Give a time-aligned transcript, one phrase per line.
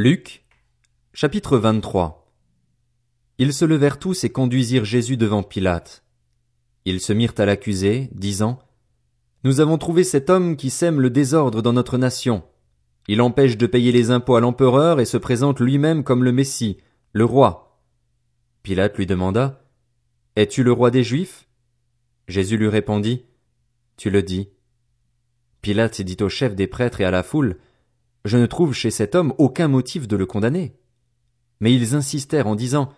[0.00, 0.44] Luc,
[1.12, 2.32] chapitre 23
[3.38, 6.04] Ils se levèrent tous et conduisirent Jésus devant Pilate.
[6.84, 8.60] Ils se mirent à l'accuser, disant,
[9.42, 12.44] Nous avons trouvé cet homme qui sème le désordre dans notre nation.
[13.08, 16.78] Il empêche de payer les impôts à l'empereur et se présente lui-même comme le Messie,
[17.12, 17.82] le roi.
[18.62, 19.64] Pilate lui demanda,
[20.36, 21.48] Es-tu le roi des Juifs?
[22.28, 23.24] Jésus lui répondit,
[23.96, 24.50] Tu le dis.
[25.60, 27.58] Pilate dit au chef des prêtres et à la foule,
[28.28, 30.74] je ne trouve chez cet homme aucun motif de le condamner.
[31.60, 32.90] Mais ils insistèrent en disant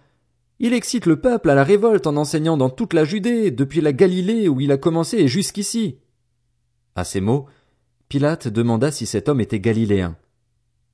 [0.59, 3.93] Il excite le peuple à la révolte en enseignant dans toute la Judée, depuis la
[3.93, 5.98] Galilée où il a commencé et jusqu'ici.
[6.95, 7.47] À ces mots,
[8.09, 10.16] Pilate demanda si cet homme était galiléen.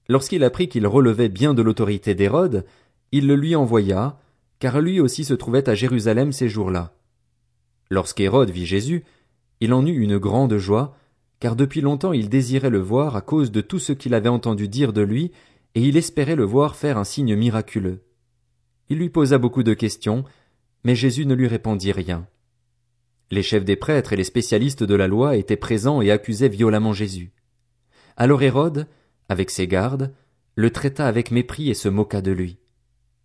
[0.08, 2.64] Lorsqu'il apprit qu'il relevait bien de l'autorité d'Hérode,
[3.10, 4.18] il le lui envoya,
[4.58, 6.94] car lui aussi se trouvait à Jérusalem ces jours-là.
[7.90, 9.04] Lorsqu'Hérode vit Jésus,
[9.60, 10.94] il en eut une grande joie,
[11.40, 14.68] car depuis longtemps il désirait le voir à cause de tout ce qu'il avait entendu
[14.68, 15.32] dire de lui,
[15.74, 18.02] et il espérait le voir faire un signe miraculeux.
[18.88, 20.24] Il lui posa beaucoup de questions,
[20.84, 22.26] mais Jésus ne lui répondit rien.
[23.30, 26.92] Les chefs des prêtres et les spécialistes de la loi étaient présents et accusaient violemment
[26.92, 27.32] Jésus.
[28.16, 28.86] Alors Hérode,
[29.28, 30.14] avec ses gardes,
[30.54, 32.58] le traita avec mépris et se moqua de lui.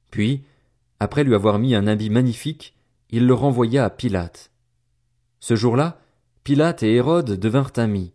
[0.10, 0.44] Puis,
[1.00, 2.76] après lui avoir mis un habit magnifique,
[3.12, 4.52] il le renvoya à Pilate.
[5.40, 6.01] Ce jour-là,
[6.44, 8.14] Pilate et Hérode devinrent amis,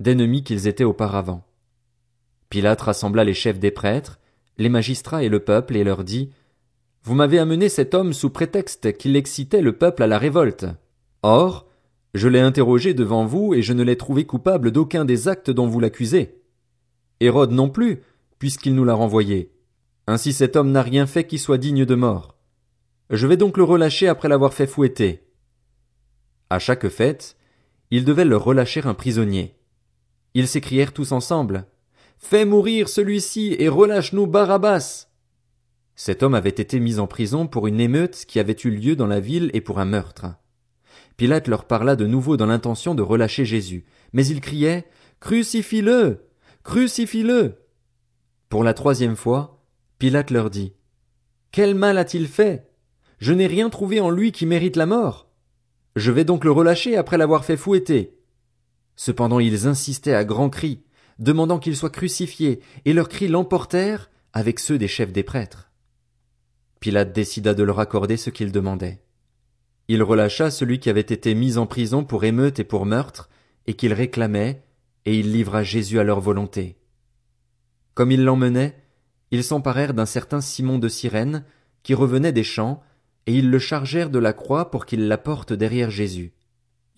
[0.00, 1.44] d'ennemis qu'ils étaient auparavant.
[2.48, 4.18] Pilate rassembla les chefs des prêtres,
[4.56, 6.30] les magistrats et le peuple, et leur dit
[7.02, 10.64] Vous m'avez amené cet homme sous prétexte qu'il excitait le peuple à la révolte.
[11.22, 11.66] Or,
[12.14, 15.66] je l'ai interrogé devant vous, et je ne l'ai trouvé coupable d'aucun des actes dont
[15.66, 16.40] vous l'accusez.
[17.20, 18.00] Hérode non plus,
[18.38, 19.52] puisqu'il nous l'a renvoyé.
[20.06, 22.36] Ainsi cet homme n'a rien fait qui soit digne de mort.
[23.10, 25.24] Je vais donc le relâcher après l'avoir fait fouetter.
[26.48, 27.36] À chaque fête,
[27.90, 29.54] ils devaient leur relâcher un prisonnier.
[30.34, 31.66] Ils s'écrièrent tous ensemble.
[32.18, 35.08] Fais mourir celui-ci et relâche-nous Barabbas.
[35.94, 39.06] Cet homme avait été mis en prison pour une émeute qui avait eu lieu dans
[39.06, 40.26] la ville et pour un meurtre.
[41.16, 44.86] Pilate leur parla de nouveau dans l'intention de relâcher Jésus, mais ils criaient
[45.20, 46.26] Crucifie-le.
[46.62, 47.54] Crucifie-le.
[48.50, 49.62] Pour la troisième fois,
[49.98, 50.74] Pilate leur dit
[51.52, 52.68] Quel mal a-t-il fait?
[53.18, 55.25] Je n'ai rien trouvé en lui qui mérite la mort.
[55.96, 58.18] Je vais donc le relâcher après l'avoir fait fouetter.
[58.96, 60.82] Cependant ils insistaient à grands cris,
[61.18, 65.70] demandant qu'il soit crucifié, et leurs cris l'emportèrent avec ceux des chefs des prêtres.
[66.80, 69.00] Pilate décida de leur accorder ce qu'ils demandaient.
[69.88, 73.30] Il relâcha celui qui avait été mis en prison pour émeute et pour meurtre,
[73.66, 74.62] et qu'il réclamait,
[75.06, 76.76] et il livra Jésus à leur volonté.
[77.94, 78.76] Comme ils l'emmenaient,
[79.30, 81.44] ils s'emparèrent d'un certain Simon de Cyrène,
[81.82, 82.82] qui revenait des champs,
[83.26, 86.32] et ils le chargèrent de la croix pour qu'il la porte derrière Jésus.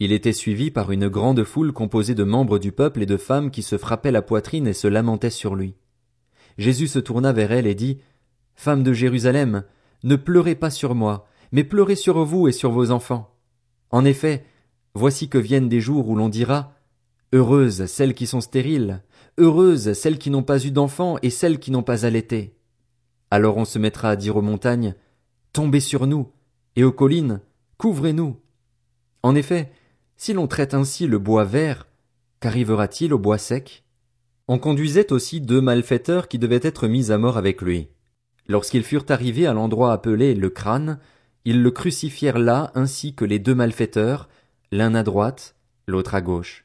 [0.01, 3.51] Il était suivi par une grande foule composée de membres du peuple et de femmes
[3.51, 5.75] qui se frappaient la poitrine et se lamentaient sur lui.
[6.57, 7.99] Jésus se tourna vers elles et dit,
[8.55, 9.65] Femmes de Jérusalem,
[10.05, 13.35] ne pleurez pas sur moi, mais pleurez sur vous et sur vos enfants.
[13.91, 14.45] En effet,
[14.95, 16.75] voici que viennent des jours où l'on dira,
[17.33, 19.03] Heureuses celles qui sont stériles,
[19.39, 22.57] heureuses celles qui n'ont pas eu d'enfants et celles qui n'ont pas allaité.
[23.31, 24.95] Alors on se mettra à dire aux montagnes,
[25.53, 26.31] Tombez sur nous,
[26.77, 27.41] et aux collines,
[27.77, 28.37] couvrez-nous.
[29.23, 29.73] En effet,
[30.17, 31.87] si l'on traite ainsi le bois vert,
[32.41, 33.85] qu'arrivera-t-il au bois sec?
[34.47, 37.89] On conduisait aussi deux malfaiteurs qui devaient être mis à mort avec lui.
[38.47, 40.99] Lorsqu'ils furent arrivés à l'endroit appelé le crâne,
[41.45, 44.29] ils le crucifièrent là ainsi que les deux malfaiteurs,
[44.73, 45.55] l'un à droite,
[45.87, 46.65] l'autre à gauche.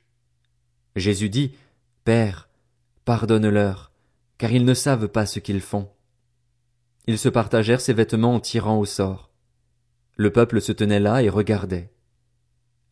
[0.96, 1.52] Jésus dit,
[2.06, 2.50] Père,
[3.06, 3.92] pardonne-leur,
[4.38, 5.90] car ils ne savent pas ce qu'ils font.
[7.06, 9.32] Ils se partagèrent ses vêtements en tirant au sort.
[10.16, 11.92] Le peuple se tenait là et regardait.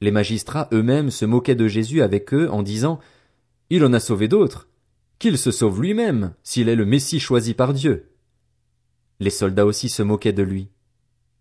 [0.02, 3.00] Les magistrats eux-mêmes se moquaient de Jésus avec eux en disant
[3.70, 4.68] Il en a sauvé d'autres.
[5.20, 8.10] Qu'il se sauve lui-même, s'il est le Messie choisi par Dieu.
[9.20, 10.70] Les soldats aussi se moquaient de lui.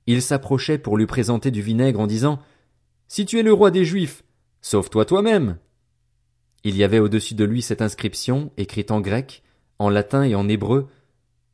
[0.07, 2.41] Ils s'approchaient pour lui présenter du vinaigre en disant
[3.09, 4.23] Si tu es le roi des Juifs,
[4.61, 5.57] sauve-toi toi-même.
[6.63, 9.43] Il y avait au-dessus de lui cette inscription, écrite en grec,
[9.79, 10.89] en latin et en hébreu,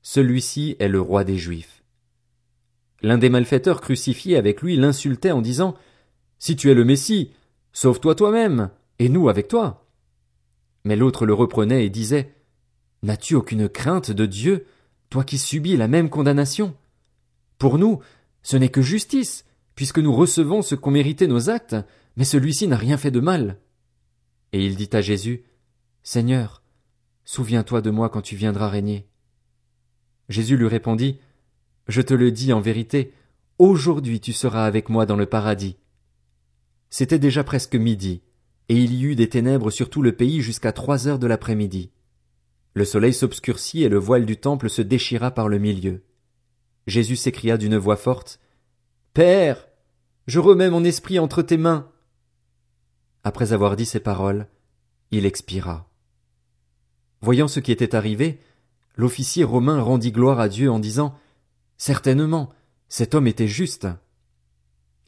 [0.08, 1.82] celui-ci est le roi des Juifs.
[3.02, 5.74] L'un des malfaiteurs crucifiés avec lui l'insultait en disant
[6.38, 7.32] Si tu es le Messie,
[7.72, 8.70] sauve-toi toi-même,
[9.00, 9.84] et nous avec toi.
[10.84, 12.32] Mais l'autre le reprenait et disait
[13.02, 14.66] N'as-tu aucune crainte de Dieu,
[15.10, 16.76] toi qui subis la même condamnation?
[17.58, 17.98] Pour nous,
[18.44, 19.44] ce n'est que justice,
[19.74, 21.74] puisque nous recevons ce qu'ont mérité nos actes,
[22.16, 23.58] mais celui-ci n'a rien fait de mal.
[24.52, 25.42] Et il dit à Jésus
[26.04, 26.62] Seigneur,
[27.24, 29.08] souviens-toi de moi quand tu viendras régner.
[30.28, 31.18] Jésus lui répondit,
[31.88, 33.12] Je te le dis en vérité,
[33.58, 35.76] aujourd'hui tu seras avec moi dans le paradis.
[36.90, 38.22] C'était déjà presque midi,
[38.68, 41.90] et il y eut des ténèbres sur tout le pays jusqu'à trois heures de l'après-midi.
[42.74, 46.02] Le soleil s'obscurcit et le voile du temple se déchira par le milieu.
[46.86, 48.38] Jésus s'écria d'une voix forte.
[49.14, 49.66] Père,
[50.26, 51.90] je remets mon esprit entre tes mains.
[53.24, 54.46] Après avoir dit ces paroles,
[55.10, 55.88] il expira.
[57.22, 58.40] Voyant ce qui était arrivé,
[58.96, 61.14] l'officier romain rendit gloire à Dieu en disant
[61.78, 62.50] Certainement,
[62.88, 63.86] cet homme était juste.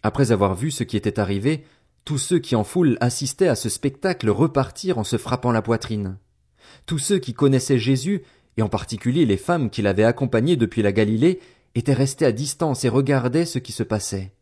[0.03, 1.65] Après avoir vu ce qui était arrivé,
[2.05, 6.19] tous ceux qui en foule assistaient à ce spectacle repartirent en se frappant la poitrine.
[6.87, 8.23] Tous ceux qui connaissaient Jésus,
[8.57, 11.41] et en particulier les femmes qui l'avaient accompagné depuis la Galilée,
[11.75, 14.33] étaient restés à distance et regardaient ce qui se passait.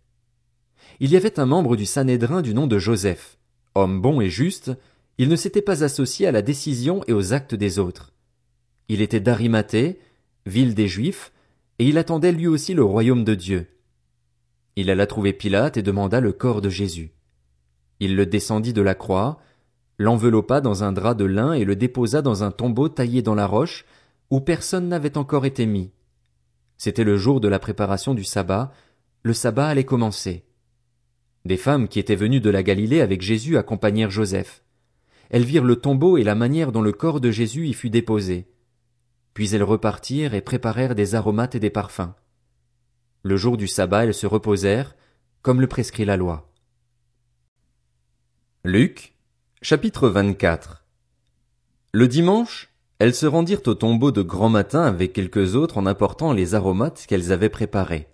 [1.00, 3.36] Il y avait un membre du Sanhédrin du nom de Joseph.
[3.74, 4.72] Homme bon et juste,
[5.18, 8.12] il ne s'était pas associé à la décision et aux actes des autres.
[8.88, 9.98] Il était d'Arimathée,
[10.46, 11.32] ville des Juifs,
[11.78, 13.66] et il attendait lui aussi le royaume de Dieu.
[14.76, 17.12] Il alla trouver Pilate et demanda le corps de Jésus.
[17.98, 19.38] Il le descendit de la croix,
[19.98, 23.46] l'enveloppa dans un drap de lin et le déposa dans un tombeau taillé dans la
[23.46, 23.84] roche,
[24.30, 25.90] où personne n'avait encore été mis.
[26.76, 28.72] C'était le jour de la préparation du sabbat,
[29.22, 30.44] le sabbat allait commencer.
[31.44, 34.62] Des femmes qui étaient venues de la Galilée avec Jésus accompagnèrent Joseph.
[35.30, 38.46] Elles virent le tombeau et la manière dont le corps de Jésus y fut déposé.
[39.36, 42.14] Puis elles repartirent et préparèrent des aromates et des parfums.
[43.22, 44.96] Le jour du sabbat elles se reposèrent,
[45.42, 46.50] comme le prescrit la loi.
[48.64, 49.14] Luc,
[49.60, 50.86] chapitre 24
[51.92, 56.32] Le dimanche, elles se rendirent au tombeau de grand matin avec quelques autres en apportant
[56.32, 58.08] les aromates qu'elles avaient préparés.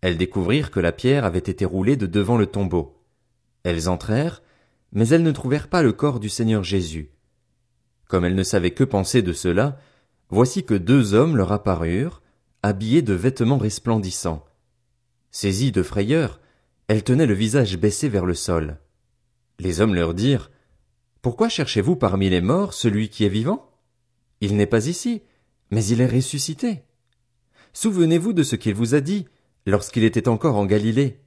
[0.00, 2.96] Elles découvrirent que la pierre avait été roulée de devant le tombeau.
[3.64, 4.42] Elles entrèrent,
[4.92, 7.10] mais elles ne trouvèrent pas le corps du Seigneur Jésus.
[8.06, 9.78] Comme elles ne savaient que penser de cela,
[10.30, 12.22] voici que deux hommes leur apparurent,
[12.62, 14.44] habillés de vêtements resplendissants.
[15.30, 16.40] Saisies de frayeur,
[16.88, 18.78] elles tenaient le visage baissé vers le sol.
[19.58, 20.50] Les hommes leur dirent,
[21.22, 23.70] Pourquoi cherchez-vous parmi les morts celui qui est vivant?
[24.40, 25.22] Il n'est pas ici,
[25.70, 26.82] mais il est ressuscité.
[27.72, 29.26] Souvenez-vous de ce qu'il vous a dit,
[29.66, 31.20] lorsqu'il était encore en Galilée.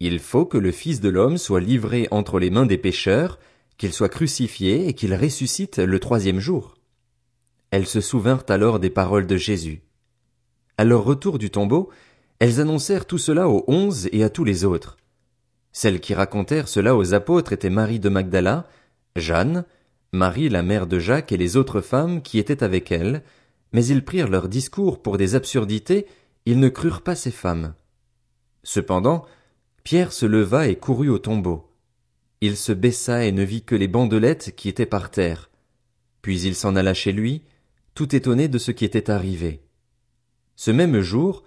[0.00, 3.38] Il faut que le Fils de l'homme soit livré entre les mains des pécheurs,
[3.78, 6.75] qu'il soit crucifié et qu'il ressuscite le troisième jour.
[7.76, 9.82] Elles se souvinrent alors des paroles de Jésus.
[10.78, 11.90] À leur retour du tombeau,
[12.38, 14.96] elles annoncèrent tout cela aux onze et à tous les autres.
[15.72, 18.66] Celles qui racontèrent cela aux apôtres étaient Marie de Magdala,
[19.14, 19.66] Jeanne,
[20.12, 23.22] Marie la mère de Jacques et les autres femmes qui étaient avec elles,
[23.74, 26.06] mais ils prirent leur discours pour des absurdités,
[26.46, 27.74] ils ne crurent pas ces femmes.
[28.62, 29.26] Cependant,
[29.84, 31.70] Pierre se leva et courut au tombeau.
[32.40, 35.50] Il se baissa et ne vit que les bandelettes qui étaient par terre.
[36.22, 37.42] Puis il s'en alla chez lui,
[37.96, 39.62] tout étonné de ce qui était arrivé.
[40.54, 41.42] Ce même jour,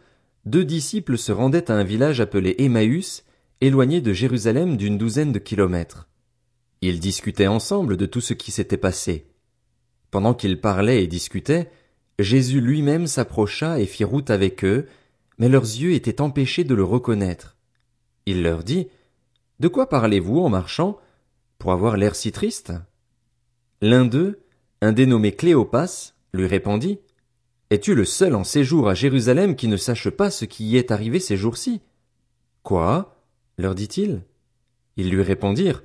[0.46, 3.24] deux disciples se rendaient à un village appelé Emmaüs,
[3.62, 6.10] éloigné de Jérusalem d'une douzaine de kilomètres.
[6.81, 9.28] Ils discutaient ensemble de tout ce qui s'était passé.
[10.10, 11.69] Pendant qu'ils parlaient et discutaient,
[12.18, 14.88] Jésus lui-même s'approcha et fit route avec eux,
[15.38, 17.57] mais leurs yeux étaient empêchés de le reconnaître.
[18.25, 18.88] Il leur dit
[19.60, 20.98] De quoi parlez-vous en marchant
[21.60, 22.74] pour avoir l'air si triste?
[23.81, 24.40] L'un d'eux,
[24.81, 27.00] un dénommé Cléopas, lui répondit
[27.70, 30.92] Es-tu le seul en séjour à Jérusalem qui ne sache pas ce qui y est
[30.92, 31.81] arrivé ces jours-ci?
[32.64, 33.16] Quoi?
[33.58, 34.22] leur dit-il.
[34.98, 35.84] Ils lui répondirent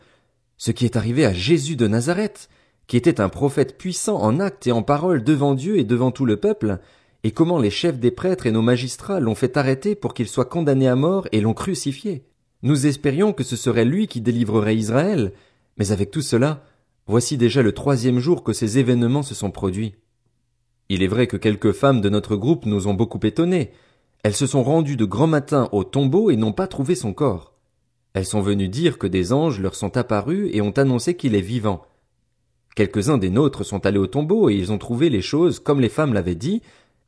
[0.56, 2.48] Ce qui est arrivé à Jésus de Nazareth,
[2.86, 6.24] qui était un prophète puissant en actes et en paroles devant Dieu et devant tout
[6.24, 6.78] le peuple,
[7.22, 10.44] et comment les chefs des prêtres et nos magistrats l'ont fait arrêter pour qu'il soit
[10.44, 12.24] condamné à mort et l'ont crucifié.
[12.62, 15.32] Nous espérions que ce serait lui qui délivrerait Israël,
[15.76, 16.64] mais avec tout cela,
[17.06, 19.96] voici déjà le troisième jour que ces événements se sont produits.
[20.88, 23.72] Il est vrai que quelques femmes de notre groupe nous ont beaucoup étonnés.
[24.22, 27.54] Elles se sont rendues de grand matin au tombeau et n'ont pas trouvé son corps.
[28.12, 31.40] Elles sont venues dire que des anges leur sont apparus et ont annoncé qu'il est
[31.40, 31.84] vivant.
[32.76, 35.88] Quelques-uns des nôtres sont allés au tombeau et ils ont trouvé les choses comme les
[35.88, 36.62] femmes l'avaient dit,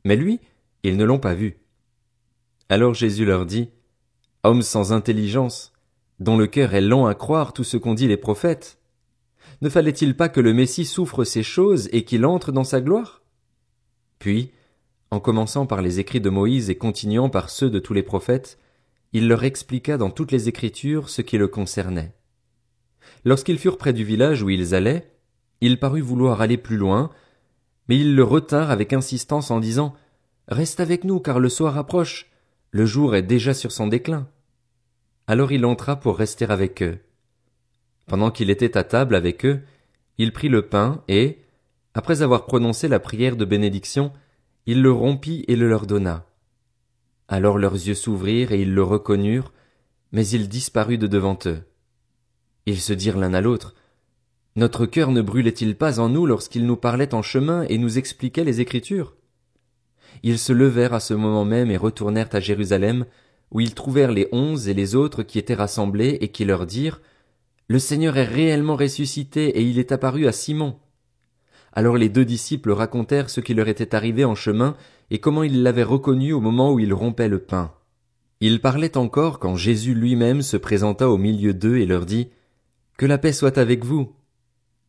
[0.05, 0.39] mais lui,
[0.83, 1.57] ils ne l'ont pas vu.
[2.69, 3.69] Alors Jésus leur dit,
[4.43, 5.73] Hommes sans intelligence,
[6.19, 8.77] dont le cœur est lent à croire tout ce qu'ont dit les prophètes.
[9.61, 13.21] Ne fallait-il pas que le Messie souffre ces choses et qu'il entre dans sa gloire?
[14.19, 14.51] Puis,
[15.11, 18.59] en commençant par les écrits de Moïse et continuant par ceux de tous les prophètes,
[19.13, 22.13] il leur expliqua dans toutes les Écritures ce qui le concernait.
[23.23, 25.11] Lorsqu'ils furent près du village où ils allaient,
[25.61, 27.09] il parut vouloir aller plus loin,
[27.87, 29.95] mais ils le retinrent avec insistance en disant
[30.47, 32.29] Reste avec nous, car le soir approche,
[32.71, 34.27] le jour est déjà sur son déclin.
[35.25, 36.99] Alors il entra pour rester avec eux.
[38.07, 39.61] Pendant qu'il était à table avec eux,
[40.17, 41.39] il prit le pain et,
[41.97, 44.11] après avoir prononcé la prière de bénédiction,
[44.67, 46.27] il le rompit et le leur donna.
[47.27, 49.51] Alors leurs yeux s'ouvrirent et ils le reconnurent,
[50.11, 51.63] mais il disparut de devant eux.
[52.67, 53.73] Ils se dirent l'un à l'autre,
[54.55, 58.43] Notre cœur ne brûlait-il pas en nous lorsqu'il nous parlait en chemin et nous expliquait
[58.43, 59.15] les Écritures?
[60.21, 63.07] Ils se levèrent à ce moment même et retournèrent à Jérusalem,
[63.49, 67.01] où ils trouvèrent les onze et les autres qui étaient rassemblés et qui leur dirent,
[67.67, 70.77] Le Seigneur est réellement ressuscité et il est apparu à Simon.
[71.77, 74.75] Alors les deux disciples racontèrent ce qui leur était arrivé en chemin
[75.11, 77.71] et comment ils l'avaient reconnu au moment où ils rompaient le pain.
[78.41, 82.29] Ils parlaient encore quand Jésus lui-même se présenta au milieu d'eux et leur dit,
[82.97, 84.11] Que la paix soit avec vous.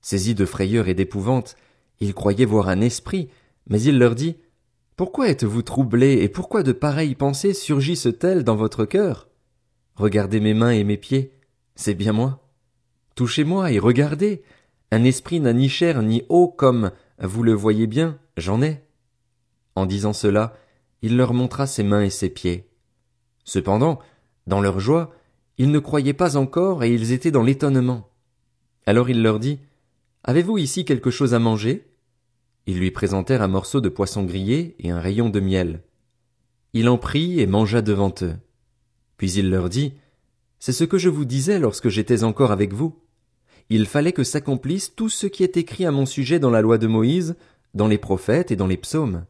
[0.00, 1.57] Saisis de frayeur et d'épouvante,
[2.00, 3.28] ils croyaient voir un esprit,
[3.68, 4.37] mais il leur dit,
[4.97, 9.28] pourquoi êtes-vous troublés et pourquoi de pareilles pensées surgissent-elles dans votre cœur?
[9.95, 11.35] Regardez mes mains et mes pieds,
[11.75, 12.49] c'est bien moi.
[13.14, 14.42] Touchez-moi et regardez.
[14.90, 18.83] Un esprit n'a ni chair ni eau comme, vous le voyez bien, j'en ai.
[19.75, 20.54] En disant cela,
[21.02, 22.68] il leur montra ses mains et ses pieds.
[23.45, 23.99] Cependant,
[24.47, 25.12] dans leur joie,
[25.59, 28.11] ils ne croyaient pas encore et ils étaient dans l'étonnement.
[28.87, 29.61] Alors il leur dit,
[30.25, 31.87] Avez-vous ici quelque chose à manger?
[32.66, 35.83] Ils lui présentèrent un morceau de poisson grillé et un rayon de miel.
[36.73, 38.37] Il en prit et mangea devant eux.
[39.16, 39.95] Puis il leur dit,
[40.59, 42.99] C'est ce que je vous disais lorsque j'étais encore avec vous.
[43.70, 46.78] Il fallait que s'accomplisse tout ce qui est écrit à mon sujet dans la loi
[46.78, 47.37] de Moïse,
[47.75, 49.25] dans les prophètes et dans les psaumes.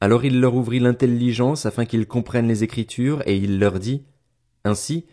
[0.00, 4.02] Alors il leur ouvrit l'intelligence afin qu'ils comprennent les Écritures, et il leur dit,
[4.64, 5.06] Ainsi,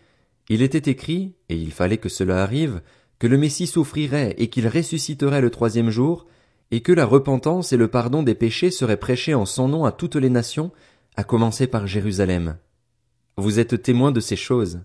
[0.48, 2.82] il était écrit, et il fallait que cela arrive,
[3.18, 6.26] que le Messie souffrirait et qu'il ressusciterait le troisième jour,
[6.72, 9.92] et que la repentance et le pardon des péchés seraient prêchés en son nom à
[9.92, 10.72] toutes les nations,
[11.16, 12.56] à commencer par Jérusalem.
[13.36, 14.80] Vous êtes témoins de ces choses.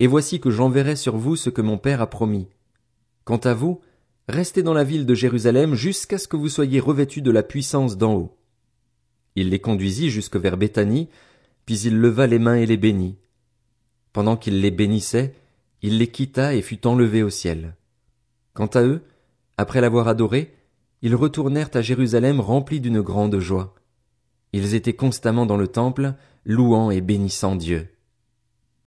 [0.00, 2.48] Et voici que j'enverrai sur vous ce que mon Père a promis.
[3.24, 3.80] Quant à vous,
[4.28, 7.96] restez dans la ville de Jérusalem jusqu'à ce que vous soyez revêtus de la puissance
[7.96, 8.36] d'en haut.
[9.36, 11.08] Il les conduisit jusque vers Béthanie,
[11.66, 13.16] puis il leva les mains et les bénit.
[14.12, 15.34] Pendant qu'il les bénissait,
[15.82, 17.76] il les quitta et fut enlevé au ciel.
[18.52, 19.02] Quant à eux,
[19.56, 20.54] après l'avoir adoré,
[21.02, 23.74] ils retournèrent à Jérusalem remplis d'une grande joie.
[24.52, 26.14] Ils étaient constamment dans le temple,
[26.44, 27.88] louant et bénissant Dieu.